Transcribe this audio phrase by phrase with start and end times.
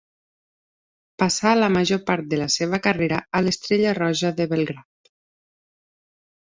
[1.23, 5.15] Passà la major part de la seva carrera a l'Estrella Roja de Belgrad.